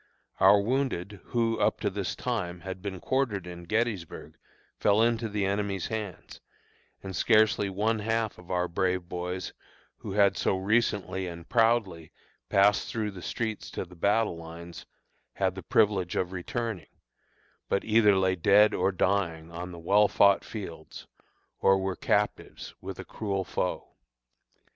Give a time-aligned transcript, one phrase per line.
[0.39, 4.35] Our wounded, who, up to this time, had been quartered in Gettysburg,
[4.79, 6.41] fell into the enemy's hands,
[7.03, 9.53] and scarcely one half of our brave boys,
[9.97, 12.11] who had so recently and proudly
[12.49, 14.87] passed through the streets to the battle lines,
[15.33, 16.89] had the privilege of returning,
[17.69, 21.05] but either lay dead or dying on the well fought fields,
[21.59, 23.93] or were captives with a cruel foe.